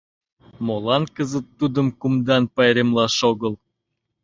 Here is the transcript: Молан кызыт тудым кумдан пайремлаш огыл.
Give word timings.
Молан 0.65 1.03
кызыт 1.15 1.45
тудым 1.59 1.87
кумдан 1.99 2.43
пайремлаш 2.55 3.17
огыл. 3.31 3.53